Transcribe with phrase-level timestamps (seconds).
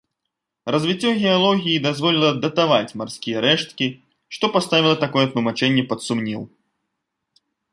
[0.75, 3.85] Развіццё геалогіі дазволіла датаваць марскія рэшткі,
[4.37, 6.41] што паставіла такое тлумачэнне пад сумнеў.